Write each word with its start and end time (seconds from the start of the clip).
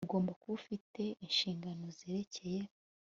ugomba 0.05 0.31
kuba 0.39 0.55
afite 0.61 1.03
inshingano 1.25 1.85
zerekeye 1.97 2.61